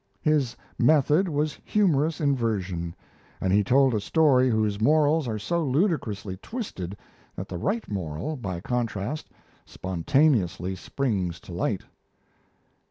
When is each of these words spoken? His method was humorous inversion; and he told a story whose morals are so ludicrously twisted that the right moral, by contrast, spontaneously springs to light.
His 0.23 0.55
method 0.79 1.29
was 1.29 1.59
humorous 1.63 2.19
inversion; 2.19 2.95
and 3.39 3.53
he 3.53 3.63
told 3.63 3.93
a 3.93 4.01
story 4.01 4.49
whose 4.49 4.81
morals 4.81 5.27
are 5.27 5.37
so 5.37 5.63
ludicrously 5.63 6.37
twisted 6.37 6.97
that 7.35 7.47
the 7.47 7.59
right 7.59 7.87
moral, 7.87 8.35
by 8.35 8.61
contrast, 8.61 9.29
spontaneously 9.63 10.75
springs 10.75 11.39
to 11.41 11.51
light. 11.53 11.83